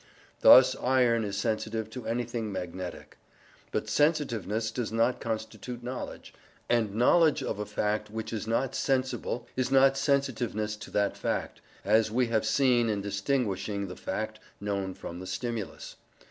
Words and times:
Thus 0.39 0.75
iron 0.81 1.23
is 1.23 1.37
sensitive 1.37 1.87
to 1.91 2.07
anything 2.07 2.51
magnetic. 2.51 3.19
But 3.71 3.87
sensitiveness 3.87 4.71
does 4.71 4.91
not 4.91 5.21
constitute 5.21 5.83
knowledge, 5.83 6.33
and 6.67 6.95
knowledge 6.95 7.43
of 7.43 7.59
a 7.59 7.67
fact 7.67 8.09
which 8.09 8.33
is 8.33 8.47
not 8.47 8.73
sensible 8.73 9.45
is 9.55 9.69
not 9.69 9.95
sensitiveness 9.99 10.75
to 10.77 10.89
that 10.89 11.15
fact, 11.15 11.61
as 11.85 12.09
we 12.09 12.25
have 12.29 12.47
seen 12.47 12.89
in 12.89 13.01
distinguishing 13.01 13.85
the 13.87 13.95
fact 13.95 14.39
known 14.59 14.95
from 14.95 15.19
the 15.19 15.27
stimulus. 15.27 15.97